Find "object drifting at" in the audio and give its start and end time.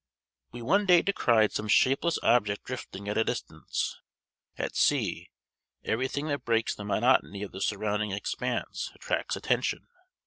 2.23-3.19